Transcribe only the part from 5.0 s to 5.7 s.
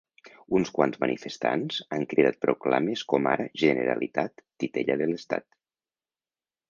de l’estat”.